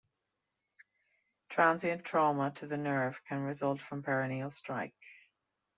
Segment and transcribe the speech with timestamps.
[1.49, 4.95] Transient trauma to the nerve can result from peroneal strike.